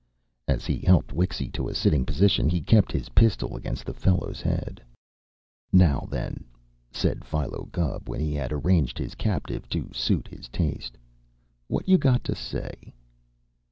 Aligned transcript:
As 0.47 0.65
he 0.65 0.79
helped 0.79 1.13
Wixy 1.13 1.51
to 1.51 1.67
a 1.69 1.75
sitting 1.75 2.07
position, 2.07 2.49
he 2.49 2.61
kept 2.63 2.91
his 2.91 3.09
pistol 3.09 3.55
against 3.55 3.85
the 3.85 3.93
fellow's 3.93 4.41
head. 4.41 4.81
"Now, 5.71 6.07
then," 6.09 6.43
said 6.91 7.23
Philo 7.23 7.69
Gubb, 7.71 8.09
when 8.09 8.19
he 8.19 8.33
had 8.33 8.51
arranged 8.51 8.97
his 8.97 9.13
captive 9.13 9.69
to 9.69 9.91
suit 9.93 10.27
his 10.27 10.49
taste, 10.49 10.97
"what 11.67 11.87
you 11.87 11.99
got 11.99 12.23
to 12.23 12.33
say?" 12.33 12.95